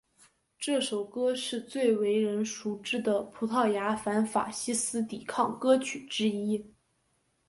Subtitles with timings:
[0.57, 6.65] 这首歌是最为人熟知的葡萄牙反法西斯抵抗歌曲之一。